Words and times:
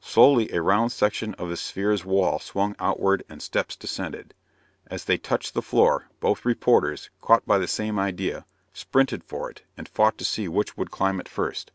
Slowly, 0.00 0.50
a 0.50 0.60
round 0.60 0.90
section 0.90 1.34
of 1.34 1.50
the 1.50 1.56
sphere's 1.56 2.04
wall 2.04 2.40
swung 2.40 2.74
outward 2.80 3.22
and 3.28 3.40
steps 3.40 3.76
descended. 3.76 4.34
As 4.88 5.04
they 5.04 5.18
touched 5.18 5.54
the 5.54 5.62
floor, 5.62 6.08
both 6.18 6.44
reporters, 6.44 7.10
caught 7.20 7.46
by 7.46 7.58
the 7.58 7.68
same 7.68 7.96
idea, 7.96 8.44
sprinted 8.72 9.22
for 9.22 9.48
it 9.48 9.62
and 9.76 9.88
fought 9.88 10.18
to 10.18 10.24
see 10.24 10.48
which 10.48 10.76
would 10.76 10.90
climb 10.90 11.20
it 11.20 11.28
first. 11.28 11.70